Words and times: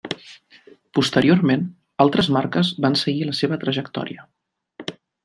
Posteriorment, 0.99 1.67
altres 2.05 2.29
marques 2.37 2.71
van 2.87 2.97
seguir 3.03 3.29
la 3.29 3.37
seva 3.41 3.61
trajectòria. 3.65 4.27